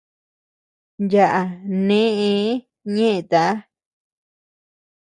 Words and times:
Yaʼa 1.11 1.41
neʼëe 1.87 2.47
ñeʼeta. 2.93 3.41